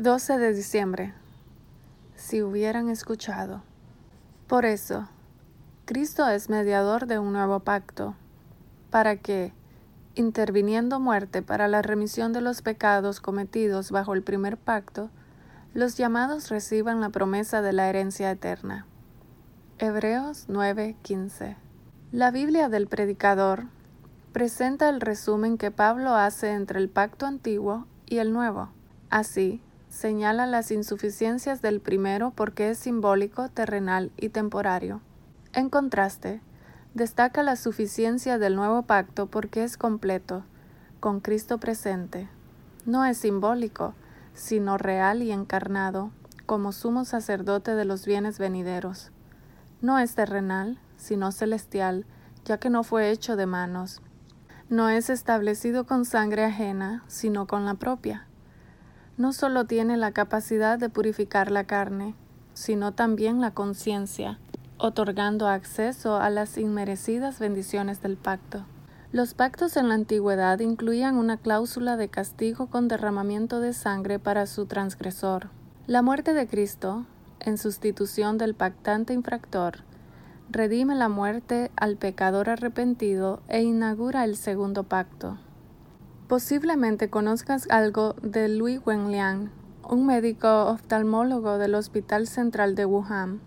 12 0.00 0.38
de 0.38 0.54
diciembre. 0.54 1.12
Si 2.14 2.40
hubieran 2.40 2.88
escuchado. 2.88 3.62
Por 4.46 4.64
eso, 4.64 5.08
Cristo 5.86 6.28
es 6.28 6.48
mediador 6.48 7.08
de 7.08 7.18
un 7.18 7.32
nuevo 7.32 7.58
pacto, 7.58 8.14
para 8.90 9.16
que, 9.16 9.52
interviniendo 10.14 11.00
muerte 11.00 11.42
para 11.42 11.66
la 11.66 11.82
remisión 11.82 12.32
de 12.32 12.40
los 12.42 12.62
pecados 12.62 13.20
cometidos 13.20 13.90
bajo 13.90 14.14
el 14.14 14.22
primer 14.22 14.56
pacto, 14.56 15.10
los 15.74 15.96
llamados 15.96 16.48
reciban 16.48 17.00
la 17.00 17.10
promesa 17.10 17.60
de 17.60 17.72
la 17.72 17.88
herencia 17.88 18.30
eterna. 18.30 18.86
Hebreos 19.78 20.46
9:15 20.48 21.56
La 22.12 22.30
Biblia 22.30 22.68
del 22.68 22.86
Predicador 22.86 23.64
presenta 24.32 24.90
el 24.90 25.00
resumen 25.00 25.58
que 25.58 25.72
Pablo 25.72 26.14
hace 26.14 26.52
entre 26.52 26.78
el 26.78 26.88
pacto 26.88 27.26
antiguo 27.26 27.88
y 28.06 28.18
el 28.18 28.32
nuevo. 28.32 28.70
Así, 29.10 29.60
señala 29.90 30.46
las 30.46 30.70
insuficiencias 30.70 31.62
del 31.62 31.80
primero 31.80 32.30
porque 32.30 32.70
es 32.70 32.78
simbólico, 32.78 33.48
terrenal 33.48 34.12
y 34.16 34.28
temporario. 34.28 35.00
En 35.52 35.70
contraste, 35.70 36.40
destaca 36.94 37.42
la 37.42 37.56
suficiencia 37.56 38.38
del 38.38 38.54
nuevo 38.54 38.82
pacto 38.82 39.26
porque 39.26 39.64
es 39.64 39.76
completo, 39.76 40.44
con 41.00 41.20
Cristo 41.20 41.58
presente. 41.58 42.28
No 42.84 43.04
es 43.04 43.18
simbólico, 43.18 43.94
sino 44.34 44.78
real 44.78 45.22
y 45.22 45.32
encarnado, 45.32 46.10
como 46.46 46.72
sumo 46.72 47.04
sacerdote 47.04 47.74
de 47.74 47.84
los 47.84 48.06
bienes 48.06 48.38
venideros. 48.38 49.10
No 49.80 49.98
es 49.98 50.14
terrenal, 50.14 50.78
sino 50.96 51.32
celestial, 51.32 52.06
ya 52.44 52.58
que 52.58 52.70
no 52.70 52.84
fue 52.84 53.10
hecho 53.10 53.36
de 53.36 53.46
manos. 53.46 54.00
No 54.68 54.88
es 54.88 55.10
establecido 55.10 55.86
con 55.86 56.04
sangre 56.04 56.44
ajena, 56.44 57.04
sino 57.06 57.46
con 57.46 57.64
la 57.64 57.74
propia 57.74 58.27
no 59.18 59.32
solo 59.32 59.66
tiene 59.66 59.96
la 59.96 60.12
capacidad 60.12 60.78
de 60.78 60.88
purificar 60.88 61.50
la 61.50 61.64
carne, 61.64 62.14
sino 62.54 62.92
también 62.92 63.40
la 63.40 63.50
conciencia, 63.52 64.38
otorgando 64.78 65.48
acceso 65.48 66.16
a 66.16 66.30
las 66.30 66.56
inmerecidas 66.56 67.40
bendiciones 67.40 68.00
del 68.00 68.16
pacto. 68.16 68.64
Los 69.10 69.34
pactos 69.34 69.76
en 69.76 69.88
la 69.88 69.94
antigüedad 69.94 70.60
incluían 70.60 71.16
una 71.16 71.36
cláusula 71.36 71.96
de 71.96 72.08
castigo 72.08 72.68
con 72.68 72.88
derramamiento 72.88 73.60
de 73.60 73.72
sangre 73.72 74.18
para 74.18 74.46
su 74.46 74.66
transgresor. 74.66 75.48
La 75.86 76.02
muerte 76.02 76.32
de 76.32 76.46
Cristo, 76.46 77.06
en 77.40 77.58
sustitución 77.58 78.38
del 78.38 78.54
pactante 78.54 79.14
infractor, 79.14 79.78
redime 80.50 80.94
la 80.94 81.08
muerte 81.08 81.70
al 81.76 81.96
pecador 81.96 82.50
arrepentido 82.50 83.40
e 83.48 83.62
inaugura 83.62 84.24
el 84.24 84.36
segundo 84.36 84.84
pacto. 84.84 85.38
Posiblemente 86.28 87.08
conozcas 87.08 87.66
algo 87.70 88.14
de 88.20 88.50
Louis 88.50 88.82
Wenliang, 88.84 89.50
un 89.88 90.04
médico 90.04 90.66
oftalmólogo 90.66 91.56
del 91.56 91.74
Hospital 91.74 92.26
Central 92.26 92.74
de 92.74 92.84
Wuhan, 92.84 93.40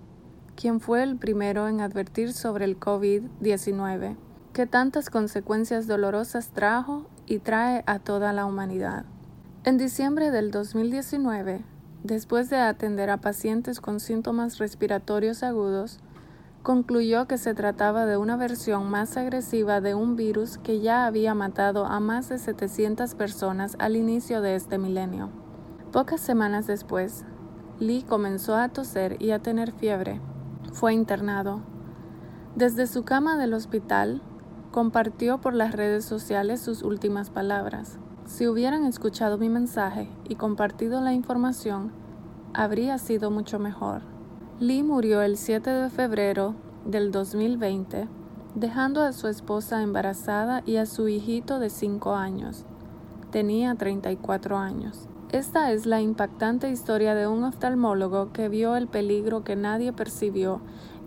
quien 0.55 0.79
fue 0.79 1.03
el 1.03 1.15
primero 1.15 1.67
en 1.67 1.79
advertir 1.79 2.33
sobre 2.33 2.65
el 2.65 2.79
COVID-19, 2.79 4.15
que 4.53 4.65
tantas 4.65 5.11
consecuencias 5.11 5.85
dolorosas 5.85 6.49
trajo 6.49 7.05
y 7.27 7.37
trae 7.37 7.83
a 7.85 7.99
toda 7.99 8.33
la 8.33 8.47
humanidad. 8.47 9.05
En 9.63 9.77
diciembre 9.77 10.31
del 10.31 10.49
2019, 10.49 11.61
después 12.03 12.49
de 12.49 12.57
atender 12.57 13.11
a 13.11 13.17
pacientes 13.17 13.79
con 13.79 13.99
síntomas 13.99 14.57
respiratorios 14.57 15.43
agudos, 15.43 15.99
concluyó 16.63 17.27
que 17.27 17.37
se 17.37 17.55
trataba 17.55 18.05
de 18.05 18.17
una 18.17 18.37
versión 18.37 18.89
más 18.89 19.17
agresiva 19.17 19.81
de 19.81 19.95
un 19.95 20.15
virus 20.15 20.59
que 20.59 20.79
ya 20.79 21.05
había 21.05 21.33
matado 21.33 21.85
a 21.85 21.99
más 21.99 22.29
de 22.29 22.37
700 22.37 23.15
personas 23.15 23.75
al 23.79 23.95
inicio 23.95 24.41
de 24.41 24.55
este 24.55 24.77
milenio. 24.77 25.29
Pocas 25.91 26.21
semanas 26.21 26.67
después, 26.67 27.25
Lee 27.79 28.05
comenzó 28.07 28.55
a 28.55 28.69
toser 28.69 29.17
y 29.19 29.31
a 29.31 29.39
tener 29.39 29.71
fiebre. 29.71 30.21
Fue 30.71 30.93
internado. 30.93 31.61
Desde 32.55 32.85
su 32.85 33.03
cama 33.03 33.37
del 33.37 33.55
hospital, 33.55 34.21
compartió 34.71 35.41
por 35.41 35.55
las 35.55 35.73
redes 35.73 36.05
sociales 36.05 36.61
sus 36.61 36.83
últimas 36.83 37.31
palabras. 37.31 37.97
Si 38.25 38.47
hubieran 38.47 38.85
escuchado 38.85 39.37
mi 39.37 39.49
mensaje 39.49 40.09
y 40.29 40.35
compartido 40.35 41.01
la 41.01 41.13
información, 41.13 41.91
habría 42.53 42.99
sido 42.99 43.31
mucho 43.31 43.57
mejor. 43.57 44.10
Lee 44.61 44.83
murió 44.83 45.23
el 45.23 45.37
7 45.37 45.71
de 45.71 45.89
febrero 45.89 46.53
del 46.85 47.11
2020, 47.11 48.07
dejando 48.53 49.01
a 49.01 49.11
su 49.11 49.27
esposa 49.27 49.81
embarazada 49.81 50.61
y 50.67 50.75
a 50.75 50.85
su 50.85 51.07
hijito 51.07 51.57
de 51.57 51.71
5 51.71 52.13
años. 52.13 52.63
Tenía 53.31 53.73
34 53.73 54.59
años. 54.59 55.07
Esta 55.31 55.71
es 55.71 55.87
la 55.87 55.99
impactante 55.99 56.69
historia 56.69 57.15
de 57.15 57.25
un 57.25 57.43
oftalmólogo 57.43 58.33
que 58.33 58.49
vio 58.49 58.75
el 58.75 58.87
peligro 58.87 59.43
que 59.43 59.55
nadie 59.55 59.93
percibió 59.93 60.61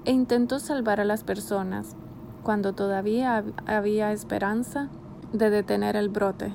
e 0.05 0.11
intentó 0.11 0.59
salvar 0.59 1.01
a 1.01 1.05
las 1.05 1.23
personas 1.23 1.95
cuando 2.43 2.73
todavía 2.73 3.45
había 3.67 4.11
esperanza 4.11 4.89
de 5.33 5.51
detener 5.51 5.95
el 5.95 6.09
brote. 6.09 6.53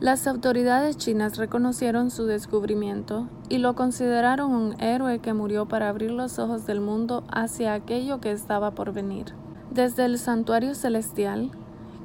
Las 0.00 0.26
autoridades 0.26 0.96
chinas 0.96 1.36
reconocieron 1.36 2.10
su 2.10 2.26
descubrimiento 2.26 3.28
y 3.48 3.58
lo 3.58 3.74
consideraron 3.74 4.50
un 4.50 4.80
héroe 4.80 5.20
que 5.20 5.32
murió 5.32 5.66
para 5.66 5.88
abrir 5.88 6.10
los 6.10 6.38
ojos 6.38 6.66
del 6.66 6.80
mundo 6.80 7.22
hacia 7.30 7.74
aquello 7.74 8.20
que 8.20 8.32
estaba 8.32 8.72
por 8.72 8.92
venir. 8.92 9.26
Desde 9.70 10.04
el 10.04 10.18
santuario 10.18 10.74
celestial, 10.74 11.50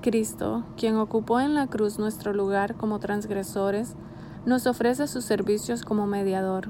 Cristo, 0.02 0.64
quien 0.78 0.98
ocupó 0.98 1.40
en 1.40 1.56
la 1.56 1.68
cruz 1.68 1.98
nuestro 1.98 2.34
lugar 2.34 2.76
como 2.76 3.00
transgresores, 3.00 3.96
nos 4.46 4.68
ofrece 4.68 5.08
sus 5.08 5.26
servicios 5.26 5.84
como 5.84 6.08
mediador. 6.08 6.70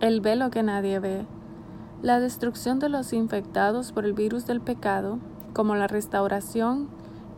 El 0.00 0.20
velo 0.20 0.50
que 0.50 0.62
nadie 0.62 0.98
ve, 0.98 1.26
la 2.02 2.20
destrucción 2.20 2.78
de 2.78 2.88
los 2.88 3.12
infectados 3.12 3.92
por 3.92 4.04
el 4.04 4.12
virus 4.12 4.46
del 4.46 4.60
pecado, 4.60 5.18
como 5.52 5.74
la 5.74 5.88
restauración 5.88 6.88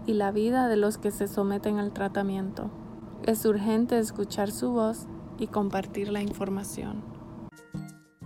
y 0.06 0.14
la 0.14 0.30
vida 0.30 0.68
de 0.68 0.76
los 0.76 0.96
que 0.98 1.10
se 1.10 1.28
someten 1.28 1.78
al 1.78 1.92
tratamiento. 1.92 2.70
Es 3.26 3.44
urgente 3.44 3.98
escuchar 3.98 4.50
su 4.50 4.72
voz 4.72 5.06
y 5.38 5.46
compartir 5.46 6.08
la 6.08 6.22
información. 6.22 7.04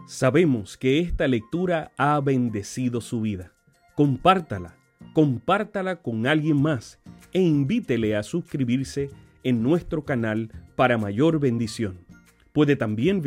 Sabemos 0.06 0.76
que 0.76 1.00
esta 1.00 1.26
lectura 1.26 1.90
ha 1.96 2.20
bendecido 2.20 3.00
su 3.00 3.20
vida. 3.22 3.52
Compártala, 3.96 4.76
compártala 5.12 5.96
con 5.96 6.28
alguien 6.28 6.62
más 6.62 7.00
e 7.32 7.40
invítele 7.40 8.14
a 8.14 8.22
suscribirse 8.22 9.10
en 9.42 9.64
nuestro 9.64 10.04
canal 10.04 10.52
para 10.76 10.96
mayor 10.96 11.40
bendición. 11.40 12.06
Puede 12.52 12.76
también 12.76 13.20